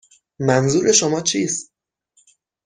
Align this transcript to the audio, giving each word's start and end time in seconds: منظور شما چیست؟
منظور 0.39 0.91
شما 0.91 1.21
چیست؟ 1.21 1.73